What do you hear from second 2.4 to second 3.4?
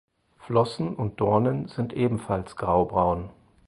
graubraun.